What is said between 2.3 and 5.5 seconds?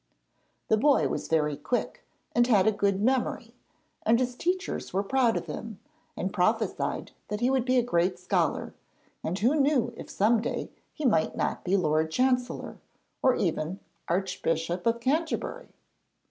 and had a good memory and his teachers were proud of